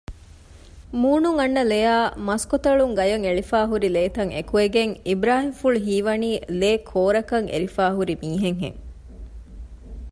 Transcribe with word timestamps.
މޫނުން 1.01 1.37
އަންނަ 1.39 1.63
ލެއާއި 1.71 2.07
މަސްކޮތަޅުން 2.27 2.93
ގަޔަށް 2.97 3.25
އެޅިފައިހުރި 3.25 3.87
ލޭތައް 3.95 4.31
އެކުވެގެން 4.35 4.93
އިބުރާހިމްފުޅު 5.07 5.77
ހީވަނީ 5.85 6.29
ލޭކޯރަކަށް 6.61 7.49
އެރިފައިހުރި 7.51 8.13
މީހެއް 8.21 8.59
ހެން 8.63 8.79